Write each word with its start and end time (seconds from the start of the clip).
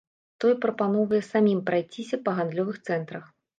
Той 0.45 0.53
прапаноўвае 0.63 1.19
самім 1.27 1.61
прайсціся 1.69 2.21
на 2.25 2.35
гандлёвых 2.41 2.83
цэнтрах. 2.91 3.33